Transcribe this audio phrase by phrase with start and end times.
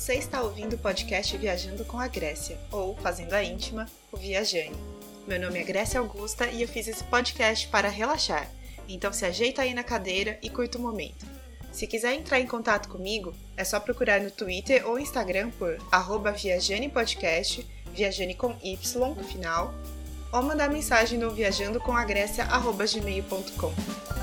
[0.00, 4.74] Você está ouvindo o podcast Viajando com a Grécia, ou Fazendo a Íntima, o Viajane.
[5.26, 8.50] Meu nome é Grécia Augusta e eu fiz esse podcast para relaxar,
[8.88, 11.26] então se ajeita aí na cadeira e curta o momento.
[11.70, 16.32] Se quiser entrar em contato comigo, é só procurar no Twitter ou Instagram por arroba
[16.32, 19.74] viajanepodcast, viajane com Y no final,
[20.32, 24.19] ou mandar mensagem no viajandocomagrécia.gmail.com.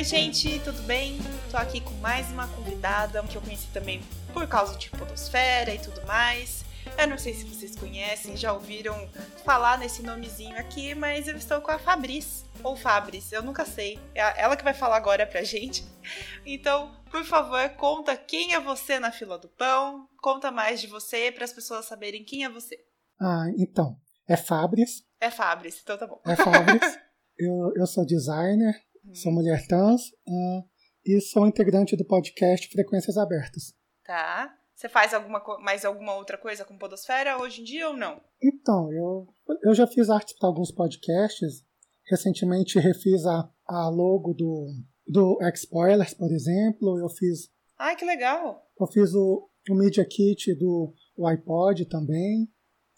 [0.00, 1.18] Oi, gente, tudo bem?
[1.50, 4.00] Tô aqui com mais uma convidada que eu conheci também
[4.32, 6.64] por causa de Podosfera e tudo mais.
[6.98, 8.96] Eu não sei se vocês conhecem, já ouviram
[9.44, 13.98] falar nesse nomezinho aqui, mas eu estou com a Fabris, ou Fabris, eu nunca sei.
[14.14, 15.84] É ela que vai falar agora pra gente.
[16.46, 21.30] Então, por favor, conta quem é você na fila do pão, conta mais de você
[21.30, 22.82] para as pessoas saberem quem é você.
[23.20, 25.02] Ah, então, é Fabris.
[25.20, 26.22] É Fabris, então tá bom.
[26.24, 26.98] É Fabris.
[27.38, 28.80] eu, eu sou designer.
[29.14, 30.64] Sou mulher trans uh,
[31.04, 33.74] e sou integrante do podcast Frequências Abertas.
[34.04, 34.54] Tá.
[34.74, 38.18] Você faz alguma, mais alguma outra coisa com Podosfera hoje em dia ou não?
[38.42, 39.28] Então, eu,
[39.62, 41.62] eu já fiz arte para alguns podcasts.
[42.08, 44.68] Recentemente refiz a, a logo do,
[45.06, 46.98] do X-Spoilers, por exemplo.
[46.98, 47.50] Eu fiz.
[47.78, 48.66] Ai, que legal!
[48.80, 50.94] Eu fiz o, o Media Kit do
[51.26, 52.48] iPod também.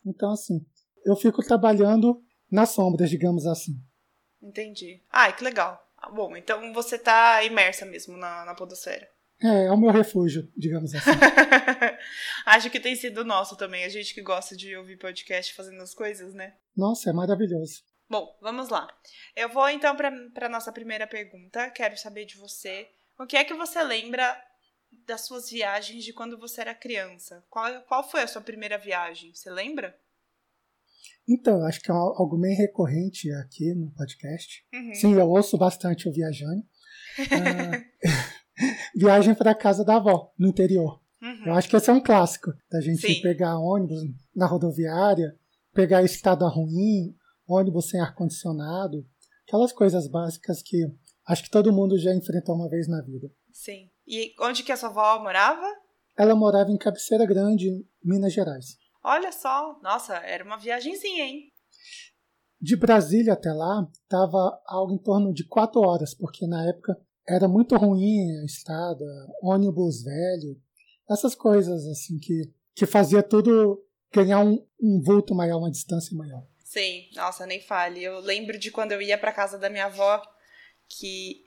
[0.07, 0.65] Então, assim,
[1.05, 3.73] eu fico trabalhando nas sombras, digamos assim.
[4.41, 5.03] Entendi.
[5.11, 5.81] Ai, que legal.
[6.11, 9.09] Bom, então você tá imersa mesmo na, na podosfera.
[9.43, 11.11] É, é o meu refúgio, digamos assim.
[12.47, 15.95] Acho que tem sido nosso também, a gente que gosta de ouvir podcast fazendo as
[15.95, 16.55] coisas, né?
[16.77, 17.83] Nossa, é maravilhoso.
[18.09, 18.89] Bom, vamos lá.
[19.35, 21.71] Eu vou então para nossa primeira pergunta.
[21.71, 22.89] Quero saber de você.
[23.19, 24.39] O que é que você lembra
[25.07, 27.43] das suas viagens de quando você era criança?
[27.49, 29.35] Qual, qual foi a sua primeira viagem?
[29.35, 29.99] Você lembra?
[31.29, 34.65] Então, acho que é algo bem recorrente aqui no podcast.
[34.75, 34.95] Uhum.
[34.95, 36.63] Sim, eu ouço bastante o Viajando.
[37.19, 37.83] Uh,
[38.99, 41.01] viagem para casa da avó, no interior.
[41.23, 41.47] Uhum.
[41.47, 43.23] Eu acho que esse é um clássico, da gente Sim.
[43.23, 44.01] pegar ônibus
[44.35, 45.37] na rodoviária,
[45.73, 47.15] pegar estado ruim,
[47.47, 49.07] ônibus sem ar-condicionado,
[49.47, 50.85] aquelas coisas básicas que
[51.27, 53.31] acho que todo mundo já enfrentou uma vez na vida.
[53.53, 53.89] Sim.
[54.07, 55.67] E onde que a sua avó morava?
[56.19, 57.71] Ela morava em Cabeceira Grande,
[58.05, 58.77] Minas Gerais.
[59.03, 61.53] Olha só, nossa, era uma viagemzinha, hein?
[62.61, 66.97] De Brasília até lá, tava algo em torno de quatro horas, porque na época
[67.27, 69.05] era muito ruim a estrada,
[69.43, 70.61] ônibus velho,
[71.11, 76.47] essas coisas assim que, que fazia tudo ganhar um, um vulto maior, uma distância maior.
[76.65, 78.03] Sim, nossa, nem fale.
[78.03, 80.23] Eu lembro de quando eu ia para casa da minha avó
[80.89, 81.45] que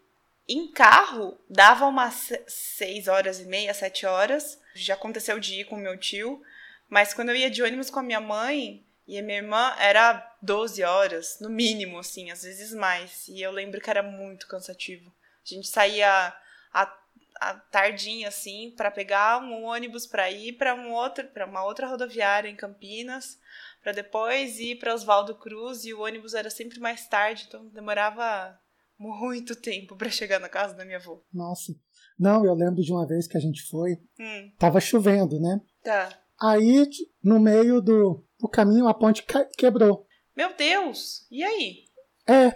[0.47, 4.59] em carro dava umas seis horas e meia, sete horas.
[4.75, 6.41] Já aconteceu de ir com meu tio,
[6.89, 10.35] mas quando eu ia de ônibus com a minha mãe e a minha irmã era
[10.41, 13.27] 12 horas, no mínimo, assim, às vezes mais.
[13.27, 15.11] E eu lembro que era muito cansativo.
[15.43, 16.33] A gente saía
[16.73, 16.97] a,
[17.39, 21.87] a tardinha assim para pegar um ônibus para ir para um outro para uma outra
[21.87, 23.37] rodoviária em Campinas,
[23.81, 28.59] para depois ir para Oswaldo Cruz e o ônibus era sempre mais tarde, então demorava
[28.97, 31.21] muito tempo para chegar na casa da minha avó.
[31.31, 31.75] Nossa.
[32.17, 34.51] Não, eu lembro de uma vez que a gente foi, hum.
[34.57, 35.59] tava chovendo, né?
[35.83, 36.17] Tá.
[36.41, 36.87] Aí,
[37.23, 39.25] no meio do, do caminho, a ponte
[39.57, 40.05] quebrou.
[40.35, 41.25] Meu Deus!
[41.31, 41.85] E aí?
[42.27, 42.55] É,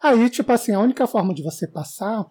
[0.00, 2.24] Aí, tipo assim, a única forma de você passar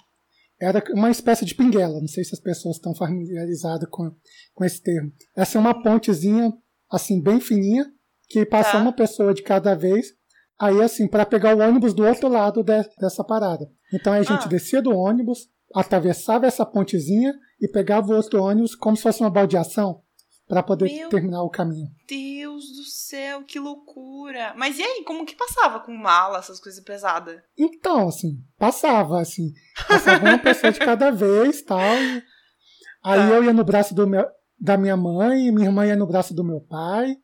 [0.59, 1.99] era uma espécie de pinguela.
[1.99, 4.11] Não sei se as pessoas estão familiarizadas com,
[4.55, 5.11] com esse termo.
[5.37, 6.51] Essa é uma pontezinha,
[6.91, 7.85] assim, bem fininha,
[8.27, 8.79] que passa tá.
[8.79, 10.07] uma pessoa de cada vez.
[10.59, 13.69] Aí, assim, para pegar o ônibus do outro lado de, dessa parada.
[13.93, 14.47] Então a gente ah.
[14.47, 19.29] descia do ônibus, atravessava essa pontezinha e pegava o outro ônibus como se fosse uma
[19.29, 20.01] baldeação
[20.49, 21.87] para poder Meu terminar o caminho.
[22.07, 24.51] Deus do céu, que loucura!
[24.57, 27.39] Mas e aí, como que passava com mala, essas coisas pesadas?
[27.55, 29.53] Então, assim, passava, assim,
[29.87, 31.79] passava uma pessoa de cada vez, tal.
[31.79, 32.23] E...
[33.03, 33.29] Aí tá.
[33.29, 34.25] eu ia no braço meu,
[34.59, 37.15] da minha mãe, minha irmã ia no braço do meu pai.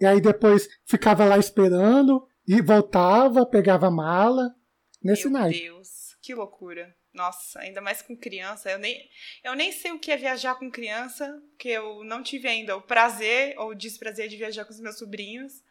[0.00, 4.54] E aí depois ficava lá esperando e voltava, pegava a mala.
[5.02, 5.62] Nesse Meu naipe.
[5.62, 6.94] Deus, que loucura.
[7.14, 8.70] Nossa, ainda mais com criança.
[8.70, 9.08] Eu nem,
[9.44, 12.82] eu nem sei o que é viajar com criança, porque eu não tive ainda o
[12.82, 15.62] prazer ou o desprazer de viajar com os meus sobrinhos,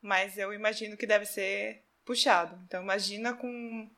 [0.00, 2.56] mas eu imagino que deve ser puxado.
[2.66, 3.90] Então imagina com,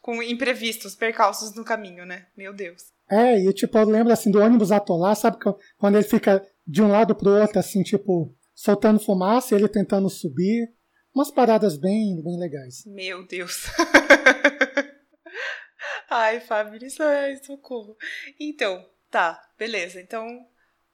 [0.00, 2.26] com imprevistos, percalços no caminho, né?
[2.36, 2.92] Meu Deus.
[3.10, 5.38] É, e tipo, eu lembro assim do ônibus atolar, sabe
[5.78, 10.10] quando ele fica de um lado pro outro, assim, tipo, soltando fumaça e ele tentando
[10.10, 10.70] subir.
[11.14, 12.84] Umas paradas bem, bem legais.
[12.86, 13.66] Meu Deus.
[16.08, 17.96] Ai, Fábio, isso é socorro.
[18.38, 20.00] Então, Tá, beleza.
[20.00, 20.46] Então,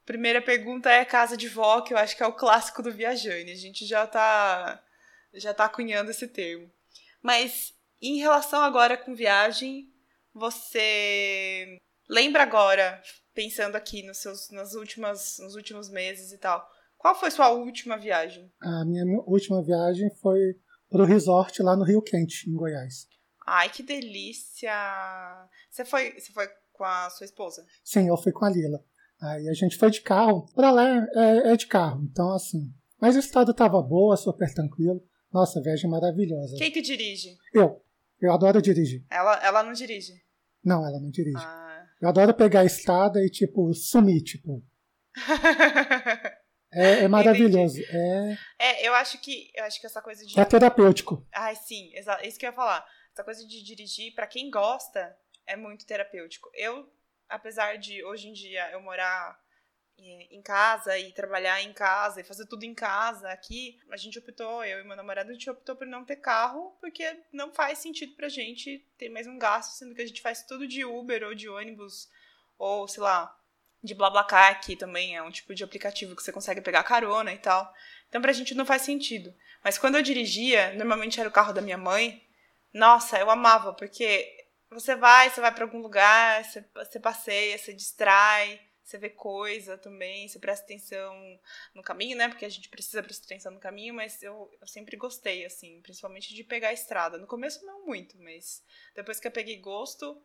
[0.06, 3.50] primeira pergunta é casa de vó, que eu acho que é o clássico do Viajane.
[3.50, 4.82] A gente já tá
[5.32, 6.70] já tá cunhando esse termo.
[7.20, 9.92] Mas em relação agora com viagem,
[10.32, 11.76] você
[12.08, 13.02] lembra agora,
[13.34, 16.64] pensando aqui nos seus nas últimas nos últimos meses e tal,
[16.96, 18.52] qual foi sua última viagem?
[18.60, 20.54] A minha última viagem foi
[20.88, 23.08] pro resort lá no Rio Quente, em Goiás.
[23.46, 24.72] Ai, que delícia!
[25.70, 27.64] Você foi, você foi com a sua esposa?
[27.82, 28.84] Sim, eu fui com a Lila.
[29.20, 30.46] Aí a gente foi de carro.
[30.54, 32.72] Pra lá é, é de carro, então assim.
[33.00, 35.02] Mas o estado tava boa, super tranquilo.
[35.32, 36.56] Nossa, viagem maravilhosa.
[36.56, 37.36] Quem que dirige?
[37.52, 37.82] Eu.
[38.20, 39.04] Eu adoro dirigir.
[39.10, 40.14] Ela, ela não dirige?
[40.64, 41.36] Não, ela não dirige.
[41.36, 41.84] Ah.
[42.00, 44.62] Eu adoro pegar a estrada e, tipo, sumir, tipo.
[46.76, 47.80] É, é maravilhoso.
[47.88, 48.36] É...
[48.58, 50.38] é, eu acho que eu acho que essa coisa de.
[50.38, 51.24] É terapêutico.
[51.32, 52.84] Ai, sim, é isso que eu ia falar.
[53.14, 55.16] Essa coisa de dirigir, para quem gosta,
[55.46, 56.50] é muito terapêutico.
[56.52, 56.92] Eu,
[57.28, 59.40] apesar de hoje em dia eu morar
[59.96, 64.64] em casa e trabalhar em casa e fazer tudo em casa aqui, a gente optou,
[64.64, 68.16] eu e meu namorado, a gente optou por não ter carro, porque não faz sentido
[68.16, 71.36] pra gente ter mais um gasto, sendo que a gente faz tudo de Uber ou
[71.36, 72.10] de ônibus,
[72.58, 73.32] ou sei lá,
[73.80, 77.38] de BlaBlaCar, que também é um tipo de aplicativo que você consegue pegar carona e
[77.38, 77.72] tal.
[78.08, 79.32] Então pra gente não faz sentido.
[79.62, 82.20] Mas quando eu dirigia, normalmente era o carro da minha mãe,
[82.74, 87.72] nossa, eu amava, porque você vai, você vai para algum lugar, você, você passeia, você
[87.72, 91.14] distrai, você vê coisa também, você presta atenção
[91.74, 92.28] no caminho, né?
[92.28, 96.34] Porque a gente precisa prestar atenção no caminho, mas eu, eu sempre gostei, assim, principalmente
[96.34, 97.16] de pegar a estrada.
[97.16, 98.62] No começo não muito, mas
[98.94, 100.20] depois que eu peguei gosto,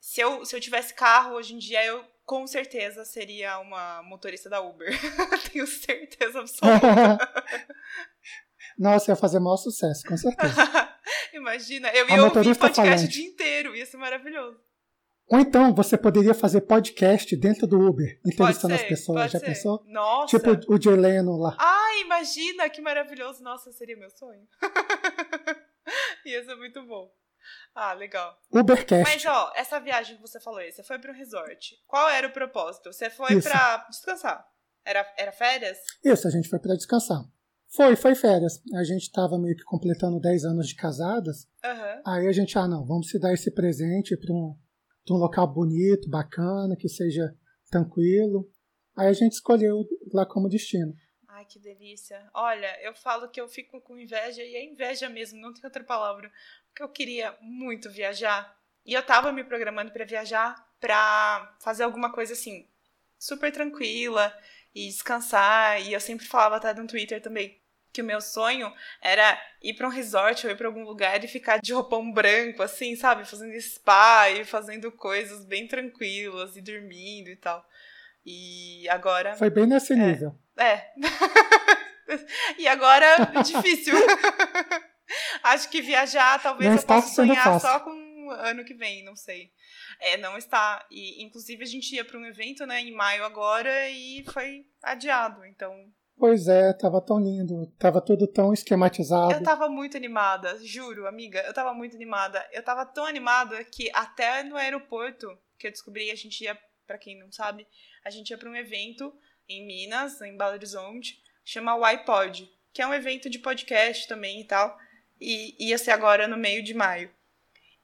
[0.00, 4.48] se eu, se eu tivesse carro hoje em dia, eu com certeza seria uma motorista
[4.48, 4.88] da Uber.
[5.52, 7.18] Tenho certeza absoluta.
[8.78, 10.54] Nossa, ia fazer maior sucesso, com certeza.
[11.40, 13.04] Imagina, eu ia ouvir podcast falante.
[13.04, 14.60] o dia inteiro, ia ser maravilhoso.
[15.26, 19.30] Ou então você poderia fazer podcast dentro do Uber, entrevistando ser, as pessoas.
[19.30, 19.46] Já ser.
[19.46, 19.82] pensou?
[19.86, 20.36] Nossa.
[20.36, 21.56] Tipo o de Heleno lá.
[21.58, 23.42] Ah, imagina, que maravilhoso.
[23.42, 24.46] Nossa, seria meu sonho.
[26.26, 27.10] ia ser muito bom.
[27.74, 28.36] Ah, legal.
[28.52, 29.04] Ubercast.
[29.08, 31.76] Mas, ó, essa viagem que você falou aí, você foi para um resort.
[31.86, 32.92] Qual era o propósito?
[32.92, 34.44] Você foi para descansar?
[34.84, 35.78] Era, era férias?
[36.04, 37.22] Isso, a gente foi para descansar.
[37.74, 38.60] Foi, foi férias.
[38.74, 41.48] A gente tava meio que completando 10 anos de casadas.
[41.64, 42.02] Uhum.
[42.06, 44.56] Aí a gente, ah, não, vamos se dar esse presente para um,
[45.10, 47.34] um local bonito, bacana, que seja
[47.70, 48.50] tranquilo.
[48.96, 50.92] Aí a gente escolheu lá como destino.
[51.28, 52.28] Ai, que delícia.
[52.34, 55.84] Olha, eu falo que eu fico com inveja, e é inveja mesmo, não tem outra
[55.84, 56.30] palavra
[56.70, 58.56] porque eu queria muito viajar.
[58.84, 62.66] E eu tava me programando para viajar pra fazer alguma coisa assim,
[63.18, 64.32] super tranquila
[64.74, 65.80] e descansar.
[65.82, 67.60] E eu sempre falava até no Twitter também
[67.92, 68.72] que o meu sonho
[69.02, 72.62] era ir para um resort ou ir para algum lugar e ficar de roupão branco,
[72.62, 73.24] assim, sabe?
[73.24, 77.64] Fazendo spa e fazendo coisas bem tranquilas e dormindo e tal.
[78.24, 79.36] E agora.
[79.36, 80.34] Foi bem nesse nível.
[80.56, 80.64] É.
[80.64, 80.90] é.
[82.58, 83.94] e agora, difícil.
[85.42, 87.68] Acho que viajar talvez não eu possa sonhar fácil.
[87.68, 89.52] só com ano que vem, não sei.
[89.98, 90.86] É, não está.
[90.90, 95.44] E, inclusive, a gente ia para um evento, né, em maio agora e foi adiado,
[95.44, 95.92] então.
[96.18, 99.32] Pois é, tava tão lindo, tava tudo tão esquematizado.
[99.32, 102.46] Eu tava muito animada, juro, amiga, eu tava muito animada.
[102.52, 106.98] Eu tava tão animada que até no aeroporto, que eu descobri, a gente ia, para
[106.98, 107.66] quem não sabe,
[108.04, 109.12] a gente ia para um evento
[109.48, 114.42] em Minas, em Belo Horizonte, chama o iPod, que é um evento de podcast também
[114.42, 114.78] e tal
[115.20, 117.10] e ia ser agora no meio de maio.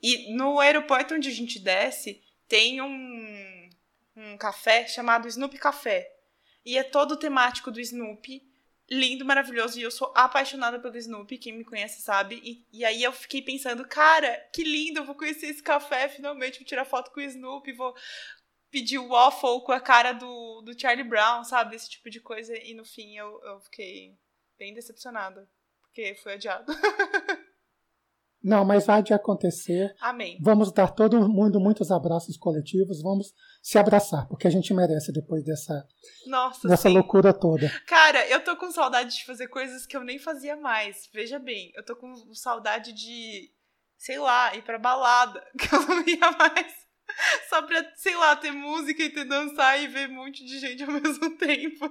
[0.02, 3.70] E no aeroporto onde a gente desce, tem um,
[4.16, 6.12] um café chamado Snoopy Café.
[6.64, 8.42] E é todo temático do Snoopy.
[8.88, 9.78] Lindo, maravilhoso.
[9.78, 12.40] E eu sou apaixonada pelo Snoopy, quem me conhece sabe.
[12.44, 16.58] E, e aí eu fiquei pensando, cara, que lindo, eu vou conhecer esse café finalmente,
[16.58, 17.94] vou tirar foto com o Snoopy, vou
[18.70, 21.74] pedir o waffle com a cara do, do Charlie Brown, sabe?
[21.74, 22.56] Esse tipo de coisa.
[22.56, 24.16] E no fim eu, eu fiquei
[24.58, 25.48] bem decepcionada
[25.96, 26.72] porque foi adiado.
[28.46, 29.92] Não, mas há de acontecer.
[30.00, 30.38] Amém.
[30.40, 35.42] Vamos dar todo mundo muitos abraços coletivos, vamos se abraçar, porque a gente merece depois
[35.44, 35.84] dessa,
[36.28, 37.68] Nossa, dessa loucura toda.
[37.88, 41.08] Cara, eu tô com saudade de fazer coisas que eu nem fazia mais.
[41.12, 43.50] Veja bem, eu tô com saudade de,
[43.98, 46.72] sei lá, ir pra balada, que eu não ia mais.
[47.48, 50.84] Só pra, sei lá, ter música e ter dançar e ver um monte de gente
[50.84, 51.90] ao mesmo tempo.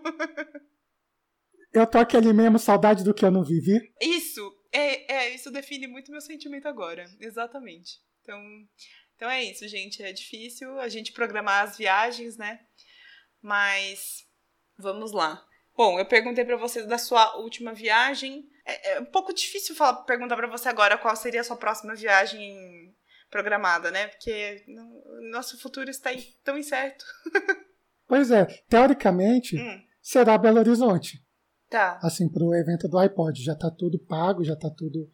[1.73, 3.77] Eu tô aquele mesmo, saudade do que eu não vivi.
[4.01, 4.41] Isso,
[4.75, 8.01] é, é, isso define muito meu sentimento agora, exatamente.
[8.21, 8.39] Então,
[9.15, 10.03] então é isso, gente.
[10.03, 12.59] É difícil a gente programar as viagens, né?
[13.41, 14.25] Mas
[14.77, 15.45] vamos lá.
[15.75, 18.49] Bom, eu perguntei para você da sua última viagem.
[18.65, 21.95] É, é um pouco difícil falar, perguntar para você agora qual seria a sua próxima
[21.95, 22.93] viagem
[23.29, 24.07] programada, né?
[24.07, 26.11] Porque não, nosso futuro está
[26.43, 27.05] tão incerto.
[28.07, 29.83] pois é, teoricamente, hum.
[30.01, 31.24] será Belo Horizonte.
[31.69, 31.99] Tá.
[32.01, 33.43] Assim, pro evento do iPod.
[33.43, 35.07] Já tá tudo pago, já tá tudo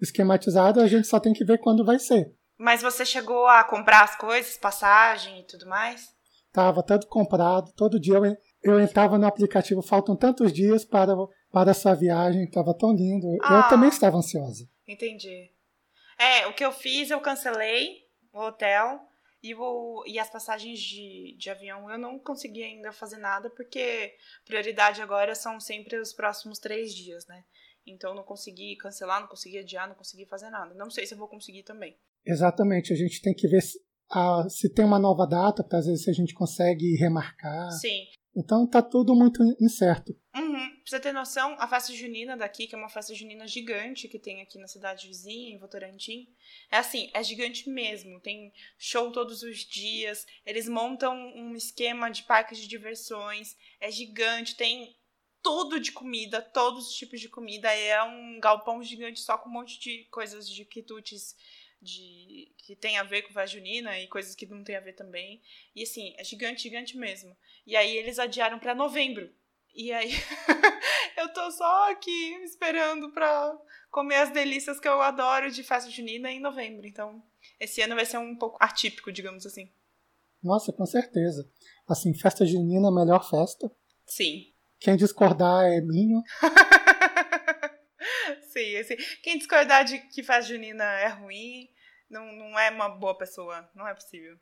[0.00, 2.34] esquematizado, a gente só tem que ver quando vai ser.
[2.58, 6.06] Mas você chegou a comprar as coisas, passagem e tudo mais?
[6.52, 11.12] Tava tudo comprado, todo dia eu, eu entrava no aplicativo, faltam tantos dias para,
[11.50, 13.26] para essa viagem, tava tão lindo.
[13.42, 14.66] Ah, eu também estava ansiosa.
[14.88, 15.50] Entendi.
[16.18, 17.98] É, o que eu fiz, eu cancelei
[18.32, 19.00] o hotel
[19.42, 24.14] e, o, e as passagens de, de avião eu não consegui ainda fazer nada, porque
[24.44, 27.44] prioridade agora são sempre os próximos três dias, né?
[27.86, 30.74] Então não consegui cancelar, não consegui adiar, não consegui fazer nada.
[30.74, 31.96] Não sei se eu vou conseguir também.
[32.24, 33.78] Exatamente, a gente tem que ver se,
[34.10, 37.70] a, se tem uma nova data, para às vezes a gente consegue remarcar.
[37.70, 38.06] Sim.
[38.36, 40.14] Então tá tudo muito incerto.
[40.34, 40.68] Uhum.
[40.68, 44.18] Pra você ter noção, a festa junina daqui, que é uma festa junina gigante que
[44.18, 46.28] tem aqui na cidade vizinha, em Votorantim,
[46.70, 48.20] é assim, é gigante mesmo.
[48.20, 54.54] Tem show todos os dias, eles montam um esquema de parques de diversões, é gigante,
[54.54, 54.94] tem
[55.42, 57.72] tudo de comida, todos os tipos de comida.
[57.72, 61.34] É um galpão gigante só com um monte de coisas de quitutes
[61.80, 64.94] de que tem a ver com festa junina e coisas que não tem a ver
[64.94, 65.40] também.
[65.74, 67.36] E assim, é gigante, gigante mesmo.
[67.66, 69.30] E aí eles adiaram para novembro.
[69.74, 70.10] E aí
[71.16, 73.56] eu tô só aqui esperando pra
[73.90, 76.86] comer as delícias que eu adoro de festa junina em novembro.
[76.86, 77.22] Então,
[77.60, 79.70] esse ano vai ser um pouco atípico, digamos assim.
[80.42, 81.48] Nossa, com certeza.
[81.86, 83.70] Assim, festa junina é a melhor festa.
[84.06, 84.52] Sim.
[84.78, 86.22] Quem discordar é minho.
[88.56, 91.68] Sim, assim, quem discordar de que festa junina é ruim,
[92.08, 93.68] não, não é uma boa pessoa.
[93.74, 94.38] Não é possível.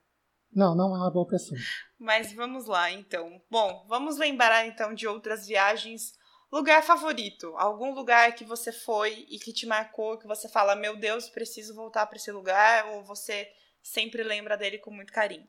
[0.52, 1.58] Não, não é uma boa pessoa.
[1.98, 3.42] Mas vamos lá, então.
[3.50, 6.12] Bom, vamos lembrar então de outras viagens.
[6.52, 7.52] Lugar favorito?
[7.56, 11.74] Algum lugar que você foi e que te marcou, que você fala, meu Deus, preciso
[11.74, 13.48] voltar para esse lugar, ou você
[13.82, 15.48] sempre lembra dele com muito carinho?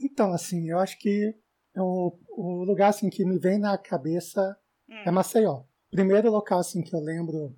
[0.00, 1.34] Então, assim, eu acho que
[1.76, 4.56] o, o lugar assim que me vem na cabeça
[4.88, 5.02] hum.
[5.04, 5.64] é Maceió.
[5.90, 7.56] Primeiro local assim que eu lembro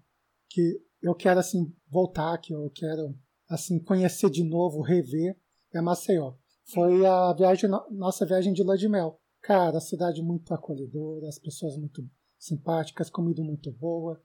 [0.49, 3.15] que eu quero assim voltar, que eu quero
[3.49, 5.37] assim conhecer de novo, rever,
[5.75, 6.35] é Maceió.
[6.73, 9.21] Foi a viagem nossa viagem de lua de mel.
[9.41, 12.05] Cara, a cidade muito acolhedora, as pessoas muito
[12.39, 14.21] simpáticas, comida muito boa,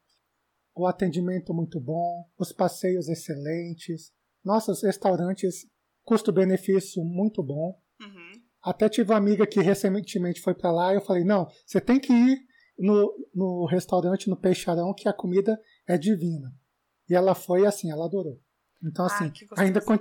[0.75, 4.12] o atendimento muito bom, os passeios excelentes,
[4.44, 5.68] nossos restaurantes
[6.04, 7.80] custo-benefício muito bom.
[8.00, 8.42] Uhum.
[8.63, 12.00] Até tive uma amiga que recentemente foi para lá e eu falei: não, você tem
[12.00, 12.40] que ir
[12.78, 15.60] no, no restaurante, no Peixarão, que a comida
[15.93, 16.53] é divina.
[17.10, 18.41] E ela foi assim, ela adorou.
[18.83, 20.00] Então, assim, ah, ainda con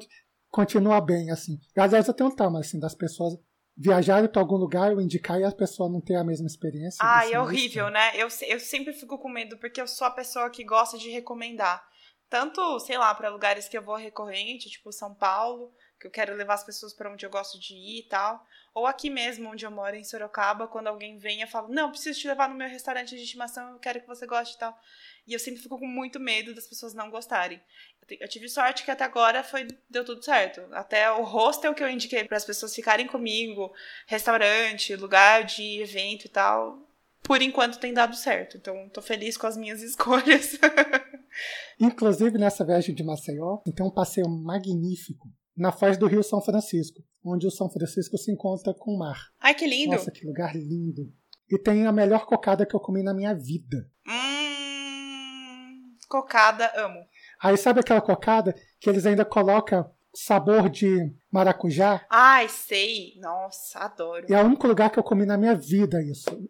[0.49, 1.61] continua bem, assim.
[1.77, 3.39] E, aliás, eu tenho um trauma, assim, das pessoas
[3.77, 6.99] viajarem para algum lugar, eu indicar e a pessoa não ter a mesma experiência.
[7.01, 8.13] Ah, é horrível, né?
[8.15, 11.83] Eu, eu sempre fico com medo, porque eu sou a pessoa que gosta de recomendar.
[12.29, 16.37] Tanto, sei lá, para lugares que eu vou recorrente, tipo São Paulo, que eu quero
[16.37, 18.45] levar as pessoas para onde eu gosto de ir e tal.
[18.73, 22.21] Ou aqui mesmo, onde eu moro, em Sorocaba, quando alguém vem, eu falo, não, preciso
[22.21, 24.79] te levar no meu restaurante de estimação, eu quero que você goste e tal.
[25.27, 27.61] E eu sempre fico com muito medo das pessoas não gostarem.
[28.19, 30.63] Eu tive sorte que até agora foi deu tudo certo.
[30.73, 33.73] Até o hostel que eu indiquei para as pessoas ficarem comigo,
[34.07, 36.89] restaurante, lugar de evento e tal,
[37.23, 38.57] por enquanto tem dado certo.
[38.57, 40.59] Então, tô feliz com as minhas escolhas.
[41.79, 47.03] Inclusive, nessa viagem de Maceió, tem um passeio magnífico na foz do Rio São Francisco,
[47.25, 49.31] onde o São Francisco se encontra com o mar.
[49.41, 49.93] Ai, que lindo!
[49.93, 51.13] Nossa, que lugar lindo!
[51.51, 53.89] E tem a melhor cocada que eu comi na minha vida.
[54.07, 57.05] Hum, cocada, amo.
[57.43, 62.05] Aí sabe aquela cocada que eles ainda colocam sabor de maracujá?
[62.09, 63.15] Ai, sei.
[63.21, 64.27] Nossa, adoro.
[64.29, 66.49] E é o único lugar que eu comi na minha vida isso.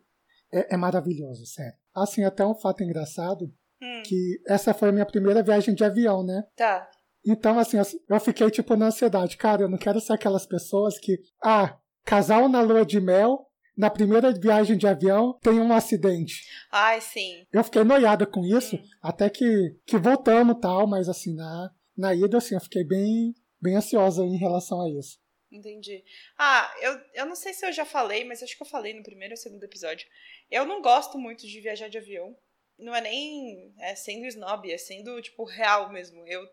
[0.53, 1.79] É, é maravilhoso, sério.
[1.95, 4.03] Assim, até um fato engraçado, hum.
[4.05, 6.45] que essa foi a minha primeira viagem de avião, né?
[6.57, 6.89] Tá.
[7.27, 7.77] Então, assim,
[8.09, 9.37] eu fiquei, tipo, na ansiedade.
[9.37, 13.47] Cara, eu não quero ser aquelas pessoas que, ah, casal na lua de mel,
[13.77, 16.45] na primeira viagem de avião, tem um acidente.
[16.71, 17.47] Ai, sim.
[17.53, 18.83] Eu fiquei noiada com isso, hum.
[19.03, 23.77] até que, que voltamos tal, mas, assim, na, na ida, assim, eu fiquei bem, bem
[23.77, 25.19] ansiosa em relação a isso.
[25.51, 26.05] Entendi.
[26.39, 29.03] Ah, eu, eu não sei se eu já falei, mas acho que eu falei no
[29.03, 30.07] primeiro ou segundo episódio.
[30.49, 32.37] Eu não gosto muito de viajar de avião.
[32.79, 36.25] Não é nem é sendo snob, é sendo, tipo, real mesmo.
[36.27, 36.47] Eu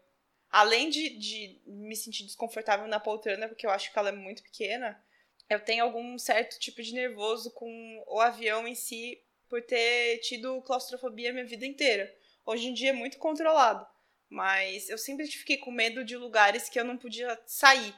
[0.49, 4.43] além de, de me sentir desconfortável na poltrona, porque eu acho que ela é muito
[4.43, 5.01] pequena,
[5.49, 10.61] eu tenho algum certo tipo de nervoso com o avião em si, por ter tido
[10.61, 12.13] claustrofobia a minha vida inteira.
[12.45, 13.85] Hoje em dia é muito controlado,
[14.29, 17.95] mas eu sempre fiquei com medo de lugares que eu não podia sair.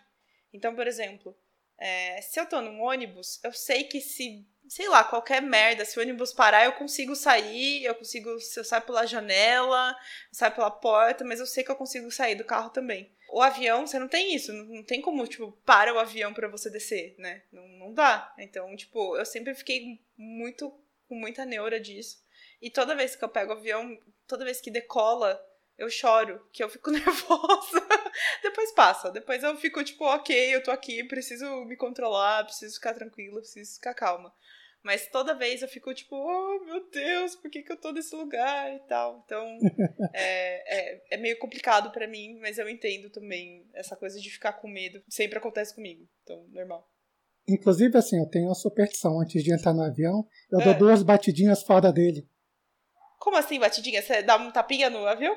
[0.54, 1.36] Então, por exemplo,
[1.78, 5.84] é, se eu tô num ônibus, eu sei que se sei lá, qualquer merda.
[5.84, 9.96] Se o ônibus parar, eu consigo sair, eu consigo, se eu saio pela janela,
[10.32, 13.12] saio pela porta, mas eu sei que eu consigo sair do carro também.
[13.32, 16.70] O avião, você não tem isso, não tem como, tipo, para o avião para você
[16.70, 17.44] descer, né?
[17.52, 18.34] Não, não dá.
[18.38, 20.72] Então, tipo, eu sempre fiquei muito,
[21.08, 22.24] com muita neura disso.
[22.62, 25.44] E toda vez que eu pego o avião, toda vez que decola,
[25.78, 27.88] eu choro, que eu fico nervosa.
[28.44, 32.94] depois passa, depois eu fico tipo, ok, eu tô aqui, preciso me controlar, preciso ficar
[32.94, 34.34] tranquila, preciso ficar calma.
[34.84, 38.16] Mas toda vez eu fico tipo, oh meu Deus, por que, que eu tô nesse
[38.16, 39.22] lugar e tal.
[39.26, 39.58] Então
[40.14, 44.54] é, é, é meio complicado para mim, mas eu entendo também essa coisa de ficar
[44.54, 45.02] com medo.
[45.10, 46.90] Sempre acontece comigo, então normal.
[47.48, 49.20] Inclusive, assim, eu tenho uma superstição.
[49.20, 50.64] Antes de entrar no avião, eu é.
[50.64, 52.28] dou duas batidinhas fora dele.
[53.18, 54.02] Como assim, batidinha?
[54.02, 55.36] Você dá um tapinha no avião?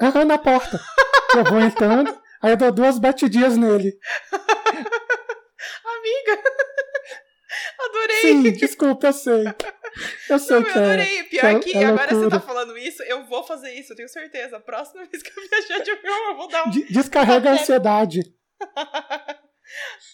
[0.00, 0.80] Aham, na porta.
[1.36, 3.96] eu vou entrando, aí eu dou duas batidinhas nele.
[5.84, 6.51] Amiga!
[7.84, 8.20] Adorei!
[8.20, 9.44] Sim, desculpa, eu sei.
[10.28, 11.18] Eu sei Não, que eu adorei.
[11.18, 14.08] É, Pior que, é agora você tá falando isso, eu vou fazer isso, eu tenho
[14.08, 14.60] certeza.
[14.60, 16.70] Próxima vez que eu viajar de avião, eu vou dar um.
[16.70, 18.22] Descarrega a ansiedade.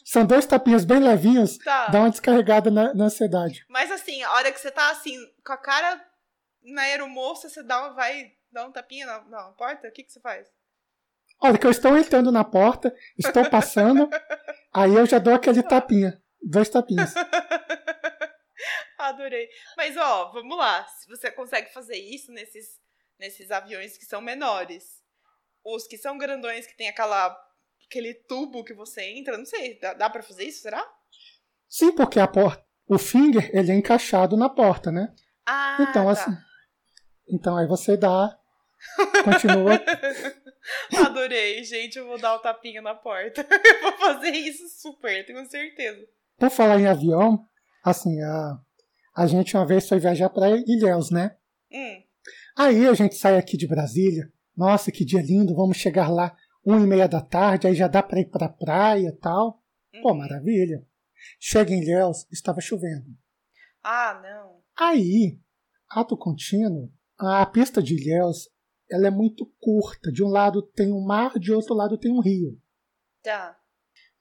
[0.05, 1.89] São dois tapinhas bem levinhos, tá.
[1.89, 3.65] dá uma descarregada na, na, ansiedade.
[3.69, 6.01] Mas assim, a hora que você tá assim, com a cara
[6.63, 9.89] na aeromoça, você dá uma, vai dar um tapinha na, na porta?
[9.89, 10.47] O que, que você faz?
[11.41, 14.09] Olha, que eu estou entrando na porta, estou passando,
[14.73, 16.21] aí eu já dou aquele tapinha.
[16.42, 17.14] Dois tapinhas.
[18.99, 19.49] Adorei.
[19.76, 20.85] Mas, ó, vamos lá.
[20.85, 22.78] Se você consegue fazer isso nesses,
[23.18, 25.02] nesses aviões que são menores,
[25.64, 27.37] os que são grandões, que tem aquela,
[27.87, 30.85] aquele tubo que você entra, não sei, dá, dá pra fazer isso, será?
[31.68, 35.14] Sim, porque a porta, o finger, ele é encaixado na porta, né?
[35.47, 36.11] Ah, então, tá.
[36.11, 36.30] assim.
[37.28, 38.38] Então aí você dá.
[39.25, 39.73] Continua.
[41.04, 41.99] Adorei, gente.
[41.99, 43.47] Eu vou dar o um tapinha na porta.
[43.50, 46.09] Eu vou fazer isso super, tenho certeza.
[46.38, 47.47] Por falar em avião,
[47.85, 48.59] assim, a,
[49.16, 51.37] a gente uma vez foi viajar para Ilhéus, né?
[51.73, 52.02] Hum.
[52.57, 54.33] Aí a gente sai aqui de Brasília.
[54.57, 58.02] Nossa, que dia lindo, vamos chegar lá uma e meia da tarde, aí já dá
[58.02, 59.62] para ir pra praia e tal.
[59.95, 60.02] Uhum.
[60.02, 60.87] Pô, maravilha.
[61.40, 63.07] Chega em Ilhéus, estava chovendo.
[63.83, 64.61] Ah, não.
[64.77, 65.40] Aí,
[65.90, 68.48] ato contínuo, a pista de Ilhéus,
[68.90, 70.12] ela é muito curta.
[70.12, 72.61] De um lado tem um mar, de outro lado tem um rio.
[73.22, 73.58] Tá.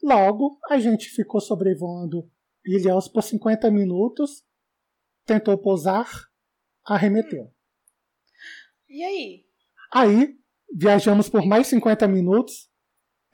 [0.08, 2.32] Logo, a gente ficou sobrevoando
[2.66, 4.42] Ilhéus por 50 minutos,
[5.26, 6.08] tentou pousar,
[6.86, 7.54] arremeteu.
[8.88, 9.46] E aí?
[9.92, 10.40] Aí,
[10.74, 12.72] viajamos por mais 50 minutos,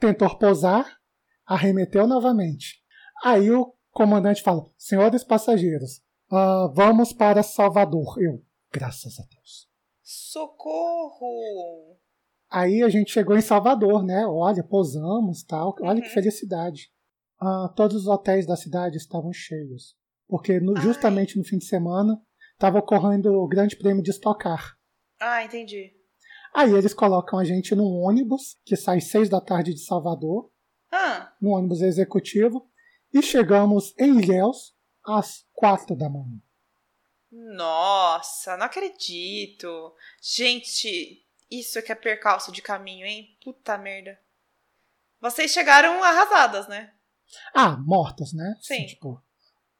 [0.00, 1.00] tentou pousar,
[1.46, 2.82] arremeteu novamente.
[3.22, 5.98] Aí o comandante fala: Senhores passageiros,
[6.32, 8.20] uh, vamos para Salvador.
[8.20, 9.70] Eu, graças a Deus.
[10.02, 11.24] Socorro!
[12.50, 14.26] Aí a gente chegou em Salvador, né?
[14.26, 15.74] Olha, pousamos tal.
[15.80, 16.02] Olha uhum.
[16.02, 16.90] que felicidade.
[17.40, 19.96] Ah, todos os hotéis da cidade estavam cheios.
[20.28, 22.20] Porque no, justamente no fim de semana
[22.52, 24.76] estava ocorrendo o grande prêmio de estocar.
[25.20, 25.92] Ah, entendi.
[26.54, 30.50] Aí eles colocam a gente num ônibus que sai seis da tarde de Salvador.
[30.92, 31.32] Ah.
[31.40, 32.70] No ônibus executivo.
[33.12, 36.40] E chegamos em Ilhéus às quatro da manhã.
[37.30, 39.92] Nossa, não acredito.
[40.22, 43.36] Gente, isso é que é percalço de caminho, hein?
[43.42, 44.18] Puta merda.
[45.20, 46.92] Vocês chegaram arrasadas, né?
[47.54, 48.56] Ah, mortas, né?
[48.60, 48.74] Sim.
[48.74, 49.22] Assim, tipo,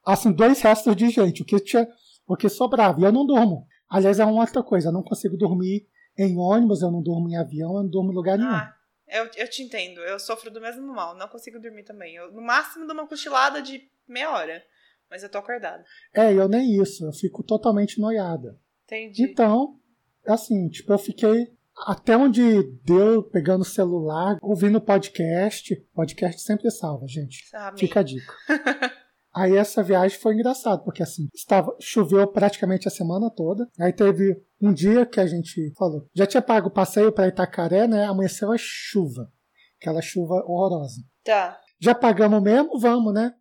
[0.04, 1.86] assim, dois restos de gente, o que, tinha,
[2.26, 3.00] o que sobrava.
[3.00, 3.66] E eu não durmo.
[3.88, 7.36] Aliás, é uma outra coisa, eu não consigo dormir em ônibus, eu não durmo em
[7.36, 8.50] avião, eu não durmo em lugar nenhum.
[8.50, 8.74] Ah,
[9.06, 10.00] eu, eu te entendo.
[10.00, 12.14] Eu sofro do mesmo mal, não consigo dormir também.
[12.14, 14.64] Eu, no máximo, dou uma cochilada de meia hora,
[15.10, 15.84] mas eu tô acordada.
[16.14, 18.58] É, eu nem isso, eu fico totalmente noiada.
[18.84, 19.22] Entendi.
[19.22, 19.78] Então,
[20.26, 21.54] assim, tipo, eu fiquei
[21.86, 25.74] até onde deu pegando o celular, ouvindo podcast.
[25.94, 27.48] Podcast sempre salva, gente.
[27.48, 27.80] Sabe.
[27.80, 28.32] Fica a dica.
[29.34, 33.68] Aí essa viagem foi engraçada, porque assim, estava choveu praticamente a semana toda.
[33.80, 37.88] Aí teve um dia que a gente falou, já tinha pago o passeio para Itacaré,
[37.88, 38.04] né?
[38.04, 39.32] Amanheceu a chuva.
[39.80, 41.02] Aquela chuva horrorosa.
[41.24, 41.58] Tá.
[41.80, 43.34] Já pagamos mesmo, vamos, né?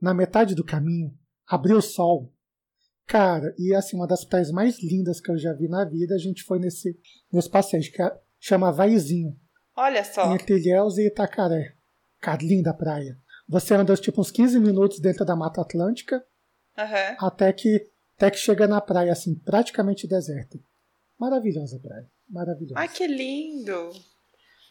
[0.00, 1.14] Na metade do caminho,
[1.46, 2.33] abriu o sol.
[3.06, 6.18] Cara, e assim, uma das praias mais lindas que eu já vi na vida, a
[6.18, 6.98] gente foi nesse,
[7.32, 9.36] nesse passeio, que é, chama Vaizinho.
[9.76, 10.32] Olha só.
[10.34, 11.74] Entre Ilhéus e Itacaré.
[12.20, 13.18] Cara, linda a praia.
[13.46, 16.24] Você anda tipo uns 15 minutos dentro da Mata Atlântica,
[16.78, 17.16] uhum.
[17.26, 20.58] até, que, até que chega na praia, assim, praticamente deserta.
[21.18, 22.10] Maravilhosa a praia.
[22.28, 22.78] Maravilhosa.
[22.78, 23.90] Ai, que lindo!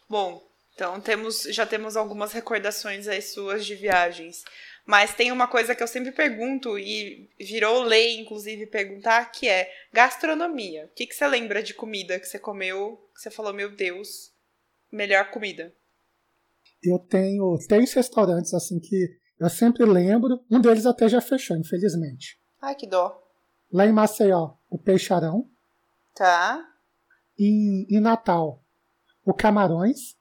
[0.09, 0.41] Bom,
[0.73, 4.43] então temos, já temos algumas recordações aí suas de viagens.
[4.85, 9.71] Mas tem uma coisa que eu sempre pergunto, e virou lei, inclusive, perguntar, que é
[9.93, 10.85] gastronomia.
[10.85, 14.33] O que, que você lembra de comida que você comeu, que você falou, meu Deus,
[14.91, 15.73] melhor comida?
[16.83, 22.39] Eu tenho três restaurantes, assim, que Eu sempre lembro, um deles até já fechou, infelizmente.
[22.61, 23.21] Ai, que dó.
[23.71, 25.49] Lá em Maceió, o Peixarão.
[26.13, 26.65] Tá.
[27.37, 28.63] Em, em Natal,
[29.25, 30.15] o Camarões,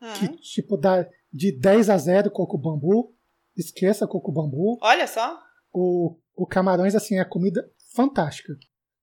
[0.00, 0.12] Hum.
[0.14, 3.14] que tipo dá de 10 a 0 coco bambu.
[3.56, 4.78] Esqueça coco bambu.
[4.82, 5.38] Olha só.
[5.72, 8.54] O, o Camarões, assim, é comida fantástica.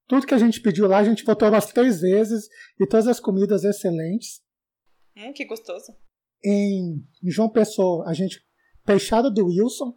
[0.08, 2.48] Tudo que a gente pediu lá, a gente voltou umas três vezes
[2.80, 4.42] e todas as comidas excelentes.
[5.16, 5.96] Hum, que gostoso.
[6.44, 8.44] Em, em João Pessoa, a gente
[8.86, 9.96] Peixada do Wilson,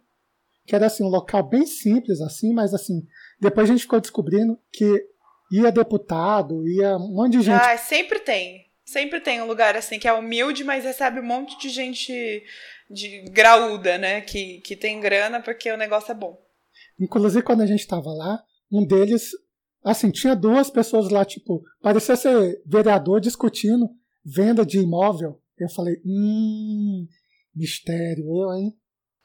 [0.67, 3.07] que era assim um local bem simples assim, mas assim,
[3.39, 5.07] depois a gente ficou descobrindo que
[5.51, 7.61] ia deputado, ia um monte de gente.
[7.61, 8.62] Ah, sempre tem.
[8.85, 12.43] Sempre tem um lugar assim que é humilde, mas recebe um monte de gente
[12.89, 14.21] de graúda, né?
[14.21, 16.37] Que, que tem grana porque o negócio é bom.
[16.99, 19.31] Inclusive, quando a gente tava lá, um deles,
[19.83, 23.89] assim, tinha duas pessoas lá, tipo, parecia ser vereador discutindo
[24.23, 25.41] venda de imóvel.
[25.57, 27.07] Eu falei, hum,
[27.55, 28.77] mistério, eu, hein?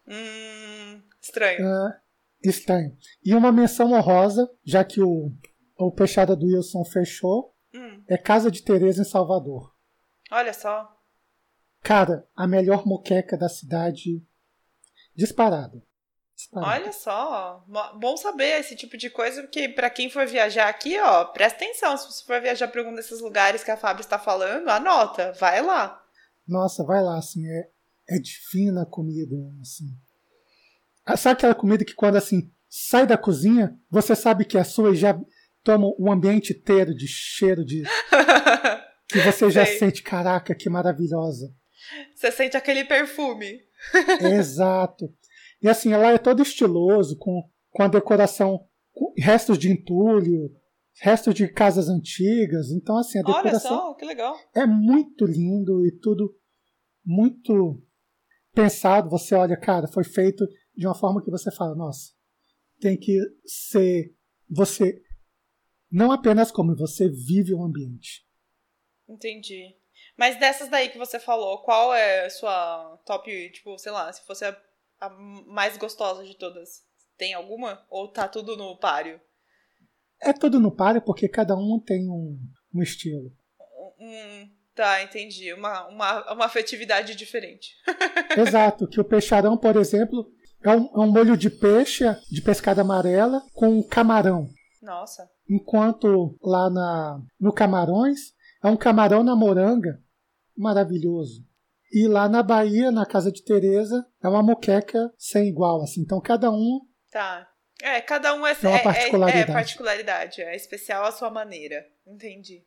[0.06, 1.66] Hum, estranho.
[1.66, 2.00] Ah,
[2.42, 2.96] estranho.
[3.24, 5.32] E uma menção honrosa, já que o,
[5.76, 9.74] o Peixada do Wilson fechou, Hum, é Casa de Teresa em Salvador.
[10.30, 10.94] olha só.
[11.82, 14.22] Cara, a melhor moqueca da cidade
[15.14, 15.82] disparada.
[16.34, 16.72] disparada.
[16.72, 17.64] Olha só.
[18.00, 21.96] Bom saber esse tipo de coisa, porque pra quem for viajar aqui, ó, presta atenção.
[21.96, 25.62] Se você for viajar pra algum desses lugares que a Fábio está falando, anota, vai
[25.62, 26.02] lá.
[26.46, 27.70] Nossa, vai lá, assim, é,
[28.08, 29.86] é divina a comida, assim.
[31.04, 34.92] Ah, Sabe aquela comida que quando, assim, sai da cozinha, você sabe que é sua
[34.92, 35.18] e já
[35.62, 37.82] toma um ambiente inteiro de cheiro de...
[39.08, 39.78] que você já Sei.
[39.78, 41.52] sente, caraca, que maravilhosa.
[42.14, 43.60] Você sente aquele perfume.
[44.20, 45.12] Exato.
[45.62, 50.50] E assim, ela é todo estiloso, com, com a decoração, com restos de entulho,
[51.00, 52.70] restos de casas antigas.
[52.70, 54.36] Então, assim, a Olha decoração só, que legal.
[54.54, 56.34] é muito lindo e tudo
[57.04, 57.82] muito
[58.52, 59.08] pensado.
[59.10, 62.12] Você olha, cara, foi feito de uma forma que você fala, nossa,
[62.80, 64.14] tem que ser
[64.48, 65.02] você
[65.90, 68.26] não apenas come, você vive o ambiente.
[69.08, 69.74] Entendi.
[70.16, 74.26] Mas dessas daí que você falou, qual é a sua top, tipo, sei lá, se
[74.26, 74.56] fosse a,
[75.00, 76.82] a mais gostosa de todas?
[77.16, 77.86] Tem alguma?
[77.88, 79.20] Ou tá tudo no páreo?
[80.20, 82.38] É tudo no páreo porque cada um tem um,
[82.74, 83.32] um estilo.
[83.98, 85.52] Hum, tá, entendi.
[85.52, 87.74] Uma, uma, uma afetividade diferente.
[88.36, 90.30] Exato, que o peixarão, por exemplo,
[90.62, 94.48] é um, é um molho de peixe, de pescada amarela, com camarão.
[94.82, 95.30] Nossa.
[95.48, 100.02] Enquanto lá na, no Camarões é um camarão na moranga
[100.56, 101.46] maravilhoso.
[101.92, 106.00] E lá na Bahia, na casa de Teresa, é uma moqueca sem igual, assim.
[106.02, 107.48] Então cada um Tá.
[107.80, 109.50] É, cada um é, É uma é- é- particularidade.
[109.50, 110.42] É, particularidade.
[110.42, 111.86] É especial à sua maneira.
[112.06, 112.64] Entendi.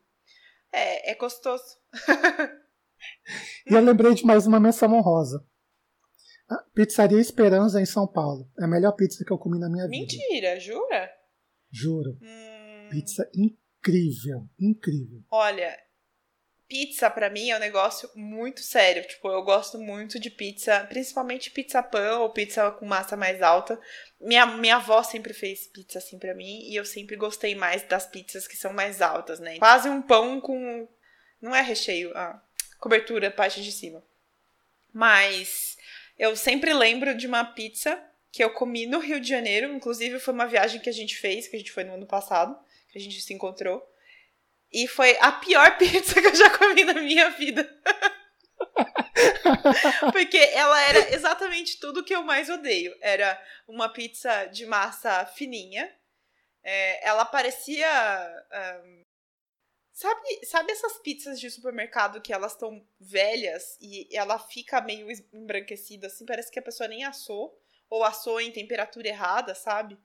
[0.72, 1.78] É, é gostoso.
[3.68, 5.44] E eu lembrei de mais uma menção honrosa.
[6.48, 8.48] A Pizzaria Esperança em São Paulo.
[8.60, 9.98] É a melhor pizza que eu comi na minha vida.
[9.98, 11.10] Mentira, jura?
[11.72, 12.18] Juro.
[12.22, 15.24] Hum, Pizza incrível, incrível.
[15.32, 15.78] Olha,
[16.68, 19.06] pizza pra mim é um negócio muito sério.
[19.06, 23.80] Tipo, eu gosto muito de pizza, principalmente pizza pão ou pizza com massa mais alta.
[24.20, 28.06] Minha, minha avó sempre fez pizza assim pra mim e eu sempre gostei mais das
[28.06, 29.58] pizzas que são mais altas, né?
[29.58, 30.88] Quase um pão com.
[31.42, 32.42] Não é recheio, a
[32.80, 34.04] cobertura, parte de cima.
[34.94, 35.76] Mas
[36.18, 38.02] eu sempre lembro de uma pizza
[38.32, 39.74] que eu comi no Rio de Janeiro.
[39.74, 42.58] Inclusive, foi uma viagem que a gente fez, que a gente foi no ano passado,
[42.90, 43.86] que a gente se encontrou.
[44.72, 47.68] E foi a pior pizza que eu já comi na minha vida.
[50.14, 52.96] Porque ela era exatamente tudo que eu mais odeio.
[53.02, 55.94] Era uma pizza de massa fininha.
[56.64, 57.88] É, ela parecia.
[58.52, 59.04] ahn,
[59.92, 66.08] sabe, sabe essas pizzas de supermercado que elas estão velhas e ela fica meio embranquecida
[66.08, 66.26] assim?
[66.26, 67.61] Parece que a pessoa nem assou.
[67.92, 69.96] Ou assou em temperatura errada, sabe?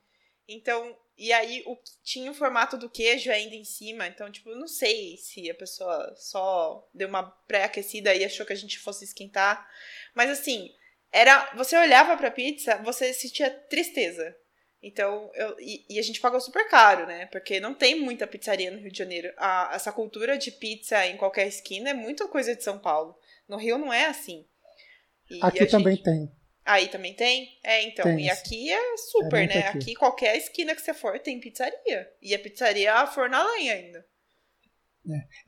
[0.46, 4.07] Então, e aí o, tinha o formato do queijo ainda em cima.
[4.07, 8.53] Então, tipo, eu não sei se a pessoa só deu uma pré-aquecida e achou que
[8.53, 9.66] a gente fosse esquentar.
[10.14, 10.70] Mas assim,
[11.11, 11.51] era.
[11.57, 14.37] Você olhava pra pizza, você sentia tristeza.
[14.83, 17.27] Então, eu, e, e a gente pagou super caro, né?
[17.27, 19.33] Porque não tem muita pizzaria no Rio de Janeiro.
[19.37, 23.18] A- essa cultura de pizza em qualquer esquina é muita coisa de São Paulo.
[23.49, 24.44] No Rio não é assim.
[25.31, 26.31] E Aqui também gente- tem.
[26.66, 27.48] Aí também tem?
[27.64, 28.05] É, então.
[28.05, 28.24] Tem.
[28.26, 29.59] E aqui é super, É né?
[29.68, 29.79] aqui.
[29.79, 29.94] Aqui.
[29.94, 32.09] qualquer esquina que você for tem pizzaria.
[32.20, 34.05] E a pizzaria é a forno lenha ainda.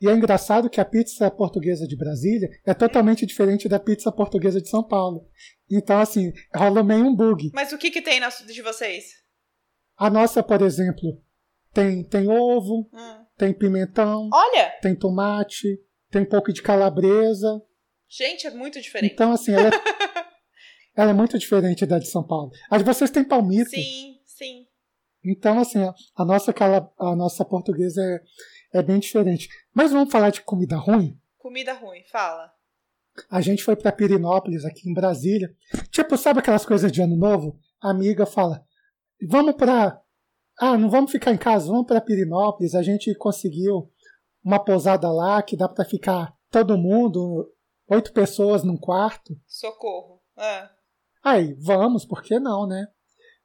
[0.01, 4.61] E é engraçado que a pizza portuguesa de Brasília é totalmente diferente da pizza portuguesa
[4.61, 5.27] de São Paulo.
[5.69, 7.51] Então, assim, rola meio um bug.
[7.53, 9.03] Mas o que que tem na de vocês?
[9.97, 11.21] A nossa, por exemplo,
[11.73, 13.25] tem, tem ovo, Hum.
[13.37, 14.69] tem pimentão, Olha!
[14.81, 15.77] tem tomate,
[16.09, 17.61] tem um pouco de calabresa.
[18.07, 19.11] Gente, é muito diferente.
[19.13, 19.71] Então, assim, ela é,
[20.99, 22.51] ela é muito diferente da de São Paulo.
[22.69, 23.69] A de vocês tem palmito.
[23.69, 24.67] Sim, sim.
[25.23, 25.79] Então, assim,
[26.13, 26.53] a nossa,
[26.99, 29.47] a nossa portuguesa é, é bem diferente.
[29.73, 31.17] Mas vamos falar de comida ruim?
[31.37, 32.51] Comida ruim, fala.
[33.31, 35.49] A gente foi para Pirinópolis, aqui em Brasília.
[35.89, 37.57] Tipo, sabe aquelas coisas de ano novo?
[37.81, 38.61] A amiga fala:
[39.25, 40.01] vamos para.
[40.59, 42.75] Ah, não vamos ficar em casa, vamos para Pirinópolis.
[42.75, 43.89] A gente conseguiu
[44.43, 47.49] uma pousada lá que dá para ficar todo mundo,
[47.87, 49.33] oito pessoas num quarto.
[49.47, 50.21] Socorro.
[50.35, 50.69] Ah.
[51.23, 52.87] Aí, vamos, por que não, né?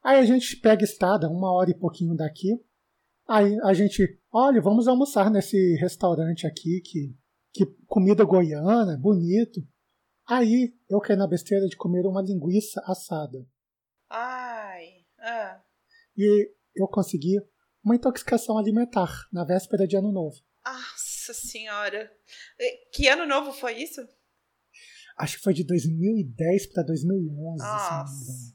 [0.03, 2.51] Aí a gente pega a estrada, uma hora e pouquinho daqui.
[3.27, 7.17] Aí a gente, olha, vamos almoçar nesse restaurante aqui, que,
[7.53, 9.61] que comida goiana, bonito.
[10.27, 13.47] Aí eu caí na besteira de comer uma linguiça assada.
[14.11, 15.63] Ai, ah.
[16.17, 17.41] E eu consegui
[17.83, 20.37] uma intoxicação alimentar na véspera de ano novo.
[20.65, 22.11] Nossa senhora.
[22.93, 24.07] Que ano novo foi isso?
[25.17, 27.63] Acho que foi de 2010 para 2011.
[27.63, 28.55] Nossa.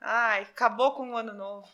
[0.00, 1.66] Ai, acabou com o ano novo.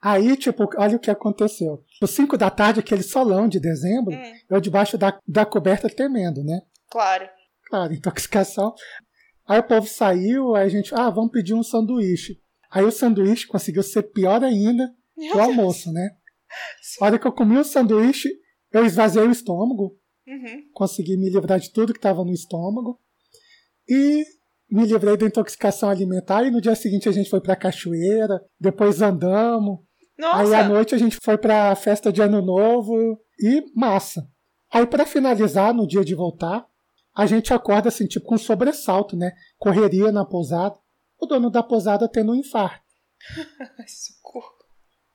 [0.00, 1.84] Aí, tipo, olha o que aconteceu.
[2.02, 4.32] Às 5 da tarde, aquele solão de dezembro, hum.
[4.50, 6.62] eu debaixo da, da coberta tremendo, né?
[6.90, 7.28] Claro.
[7.68, 8.74] Claro, intoxicação.
[9.46, 12.40] Aí o povo saiu, aí a gente, ah, vamos pedir um sanduíche.
[12.70, 16.10] Aí o sanduíche conseguiu ser pior ainda que o almoço, né?
[16.82, 17.04] Sim.
[17.04, 18.30] A hora que eu comi o sanduíche,
[18.72, 19.98] eu esvaziei o estômago,
[20.28, 20.62] uhum.
[20.72, 23.00] consegui me livrar de tudo que estava no estômago.
[23.88, 24.24] E
[24.70, 29.00] me livrei da intoxicação alimentar e no dia seguinte a gente foi pra cachoeira, depois
[29.00, 29.78] andamos.
[30.18, 30.42] Nossa.
[30.42, 34.28] Aí à noite a gente foi pra festa de ano novo e massa.
[34.70, 36.66] Aí para finalizar, no dia de voltar,
[37.16, 39.32] a gente acorda assim, tipo com um sobressalto, né?
[39.56, 40.76] Correria na pousada.
[41.18, 42.84] O dono da pousada tendo um infarto.
[43.88, 44.52] Socorro.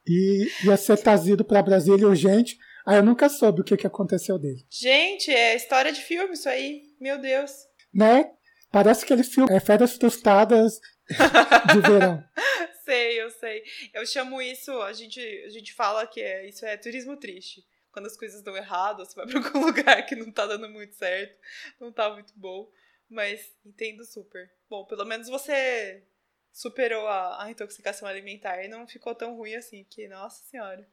[0.05, 2.57] E ia ser trazido para Brasília urgente.
[2.85, 4.65] Aí eu nunca soube o que, que aconteceu dele.
[4.69, 6.83] Gente, é história de filme isso aí.
[6.99, 7.51] Meu Deus.
[7.93, 8.31] Né?
[8.71, 12.23] Parece aquele filme, é Férias Frustradas de verão.
[12.83, 13.63] sei, eu sei.
[13.93, 17.65] Eu chamo isso, a gente, a gente fala que é, isso é turismo triste.
[17.91, 20.95] Quando as coisas dão errado, você vai pra algum lugar que não tá dando muito
[20.95, 21.37] certo,
[21.79, 22.69] não tá muito bom.
[23.09, 24.51] Mas entendo super.
[24.69, 26.03] Bom, pelo menos você
[26.51, 30.87] superou a, a intoxicação alimentar e não ficou tão ruim assim, que, nossa senhora.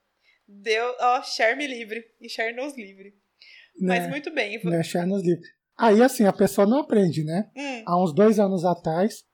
[0.52, 3.14] Deu, ó, share me livre e share nos livre.
[3.80, 4.08] Mas né?
[4.08, 4.60] muito bem.
[4.64, 5.42] Né, share nos livre.
[5.78, 7.48] Aí, assim, a pessoa não aprende, né?
[7.56, 7.82] Hum.
[7.86, 9.24] Há uns dois anos atrás,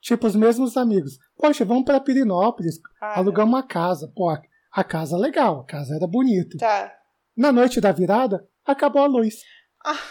[0.00, 1.16] tipo, os mesmos amigos.
[1.36, 4.12] Poxa, vamos para Pirinópolis, ah, alugar uma casa.
[4.14, 4.28] Pô,
[4.72, 6.58] a casa é legal, a casa era bonita.
[6.58, 6.94] Tá.
[7.36, 9.36] Na noite da virada, acabou a luz.
[9.84, 10.02] Ah,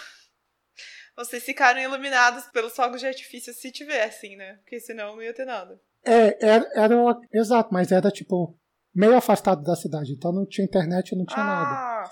[1.15, 4.56] vocês ficaram iluminados pelos fogos de artifício se tivessem, né?
[4.63, 5.80] Porque senão não ia ter nada.
[6.06, 6.95] É, era, era
[7.32, 8.58] exato, mas era tipo
[8.93, 11.45] meio afastado da cidade, então não tinha internet, não tinha ah.
[11.45, 12.10] nada.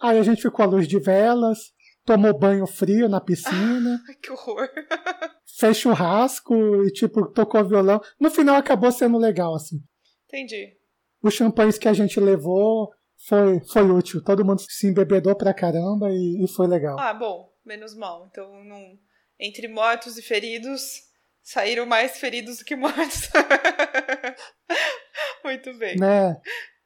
[0.00, 1.58] Aí a gente ficou à luz de velas,
[2.04, 4.00] tomou banho frio na piscina.
[4.22, 4.68] que horror.
[5.58, 8.00] fez churrasco e, tipo, tocou violão.
[8.18, 9.80] No final acabou sendo legal, assim.
[10.26, 10.76] Entendi.
[11.22, 12.90] Os champanhes que a gente levou
[13.28, 14.22] foi, foi útil.
[14.24, 16.98] Todo mundo se embebedou pra caramba e, e foi legal.
[16.98, 17.52] Ah, bom.
[17.64, 18.26] Menos mal.
[18.30, 18.98] Então, não...
[19.38, 21.02] entre mortos e feridos,
[21.42, 23.28] saíram mais feridos do que mortos.
[25.44, 25.96] Muito bem.
[25.96, 26.40] Né?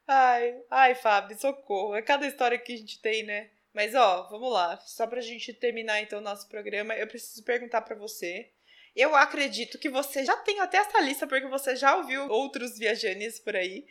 [0.07, 1.95] Ai, ai, Fábio, socorro.
[1.95, 3.49] É cada história que a gente tem, né?
[3.73, 4.77] Mas ó, vamos lá.
[4.85, 8.51] Só pra gente terminar então o nosso programa, eu preciso perguntar para você.
[8.95, 13.39] Eu acredito que você já tem até essa lista porque você já ouviu outros viajantes
[13.39, 13.85] por aí.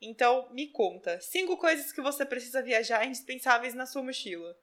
[0.00, 4.54] Então, me conta, cinco coisas que você precisa viajar indispensáveis na sua mochila.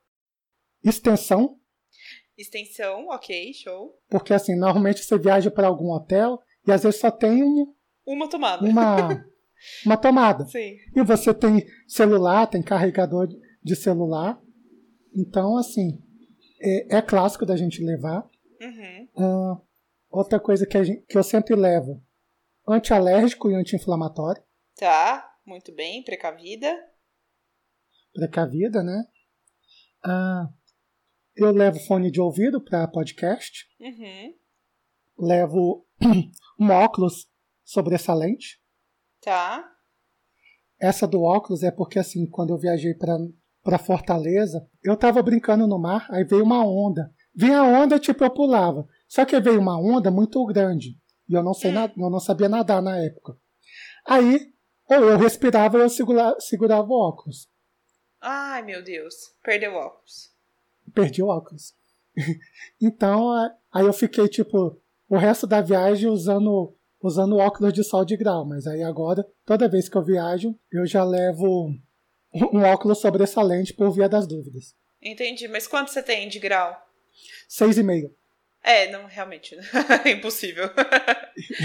[0.83, 1.59] Extensão.
[2.37, 3.99] Extensão, ok, show.
[4.09, 8.29] Porque assim, normalmente você viaja para algum hotel e às vezes só tem um, uma
[8.29, 8.65] tomada.
[8.65, 9.25] Uma,
[9.85, 10.45] uma tomada.
[10.47, 10.77] Sim.
[10.95, 13.27] E você tem celular, tem carregador
[13.63, 14.41] de celular.
[15.15, 16.01] Então, assim,
[16.59, 18.29] é, é clássico da gente levar.
[18.61, 19.07] Uhum.
[19.15, 19.61] Uh,
[20.09, 22.03] outra coisa que, gente, que eu sempre levo:
[22.67, 24.41] antialérgico e anti-inflamatório.
[24.77, 26.77] Tá, muito bem, precavida.
[28.13, 29.03] Precavida, né?
[30.05, 30.53] Uh,
[31.35, 33.65] eu levo fone de ouvido para podcast.
[33.79, 34.35] Uhum.
[35.17, 35.87] Levo
[36.59, 37.27] um óculos
[37.63, 38.60] sobressalente.
[39.21, 39.69] Tá.
[40.79, 43.17] Essa do óculos é porque, assim, quando eu viajei para
[43.63, 47.13] para Fortaleza, eu tava brincando no mar, aí veio uma onda.
[47.33, 48.87] Vinha a onda, tipo, eu pulava.
[49.07, 50.97] Só que veio uma onda muito grande.
[51.29, 51.89] E eu não, sei hum.
[51.97, 53.37] eu não sabia nadar na época.
[54.05, 54.51] Aí,
[54.89, 57.49] ou eu respirava ou eu segura, segurava o óculos.
[58.19, 59.13] Ai, meu Deus.
[59.43, 60.31] Perdeu o óculos.
[60.93, 61.73] Perdi o óculos.
[62.81, 63.31] então,
[63.71, 68.45] aí eu fiquei, tipo, o resto da viagem usando usando óculos de sol de grau.
[68.45, 71.73] Mas aí agora, toda vez que eu viajo, eu já levo
[72.33, 74.75] um óculos sobressalente por via das dúvidas.
[75.01, 75.47] Entendi.
[75.47, 76.75] Mas quanto você tem de grau?
[77.47, 78.13] Seis e meio.
[78.63, 79.57] É, não, realmente.
[80.05, 80.69] é impossível.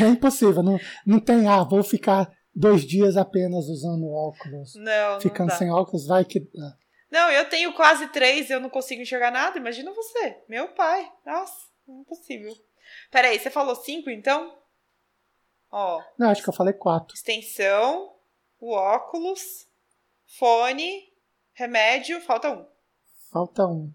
[0.00, 0.62] é impossível.
[0.62, 4.74] Não, não tem, ah, vou ficar dois dias apenas usando óculos.
[4.76, 6.48] Não, Ficando não sem óculos, vai que.
[7.10, 9.58] Não, eu tenho quase três e eu não consigo enxergar nada.
[9.58, 10.38] Imagina você.
[10.48, 11.06] Meu pai.
[11.24, 11.54] Nossa,
[11.86, 12.52] impossível.
[13.10, 14.56] Peraí, você falou cinco então?
[15.70, 16.02] Ó.
[16.18, 17.14] Não, acho que eu falei quatro.
[17.14, 18.14] Extensão,
[18.60, 19.68] o óculos,
[20.38, 21.12] fone,
[21.52, 22.66] remédio, falta um.
[23.30, 23.92] Falta um.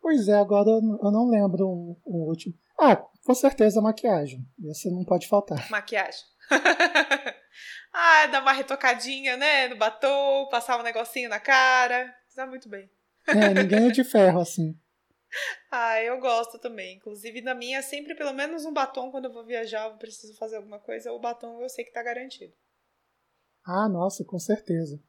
[0.00, 2.54] Pois é, agora eu não lembro o, o último.
[2.78, 4.46] Ah, com certeza maquiagem.
[4.70, 5.68] Esse não pode faltar.
[5.70, 6.20] Maquiagem.
[7.92, 9.68] ah, dar uma retocadinha, né?
[9.68, 12.14] No batom, passar um negocinho na cara.
[12.34, 12.88] Tá muito bem.
[13.26, 14.78] É, ninguém é de ferro assim.
[15.70, 16.96] Ah, eu gosto também.
[16.96, 20.56] Inclusive, na minha, sempre pelo menos um batom quando eu vou viajar, eu preciso fazer
[20.56, 22.54] alguma coisa, o batom eu sei que tá garantido.
[23.64, 25.00] Ah, nossa, com certeza.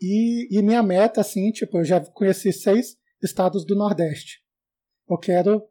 [0.00, 4.40] E, e minha meta, assim, tipo, eu já conheci seis estados do Nordeste.
[5.08, 5.68] Eu quero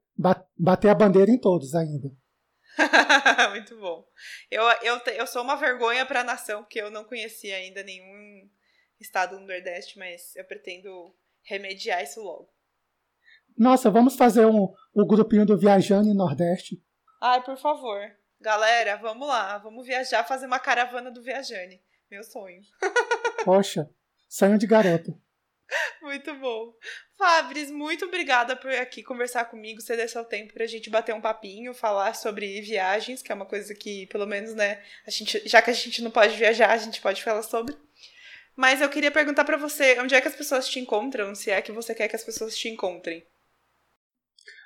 [0.58, 2.10] bater a bandeira em todos ainda.
[3.52, 4.06] Muito bom.
[4.52, 8.50] Eu, eu, eu sou uma vergonha para a nação, porque eu não conhecia ainda nenhum
[9.00, 12.57] estado do Nordeste, mas eu pretendo remediar isso logo.
[13.58, 16.82] Nossa, vamos fazer um, um grupinho do Viajando em Nordeste.
[17.20, 18.00] Ai, por favor.
[18.40, 19.58] Galera, vamos lá.
[19.58, 21.82] Vamos viajar, fazer uma caravana do Viajane.
[22.10, 22.62] Meu sonho.
[23.44, 23.90] Poxa,
[24.30, 25.12] sonho de garota.
[26.02, 26.72] Muito bom.
[27.18, 31.74] Fabris, muito obrigada por aqui conversar comigo, ceder seu tempo pra gente bater um papinho,
[31.74, 35.72] falar sobre viagens, que é uma coisa que, pelo menos, né, a gente, já que
[35.72, 37.76] a gente não pode viajar, a gente pode falar sobre.
[38.56, 41.62] Mas eu queria perguntar para você, onde é que as pessoas te encontram, se é
[41.62, 43.26] que você quer que as pessoas te encontrem?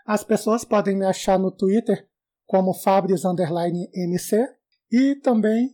[0.05, 2.07] As pessoas podem me achar no Twitter
[2.45, 4.47] como Fabris_MC
[4.91, 5.69] e também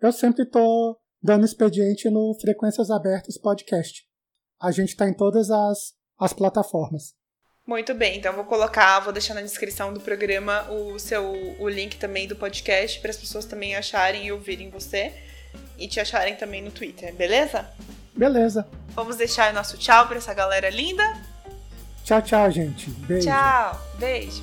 [0.00, 4.06] eu sempre estou dando expediente no Frequências Abertas Podcast.
[4.60, 7.14] A gente está em todas as, as plataformas.
[7.66, 11.98] Muito bem, então vou colocar, vou deixar na descrição do programa o seu o link
[11.98, 15.12] também do podcast para as pessoas também acharem e ouvirem você
[15.78, 17.68] e te acharem também no Twitter, beleza?
[18.16, 18.66] Beleza.
[18.88, 21.04] Vamos deixar nosso tchau para essa galera linda.
[22.08, 22.88] Tchau, tchau, gente.
[23.06, 23.28] Beijo.
[23.28, 24.42] Tchau, beijo.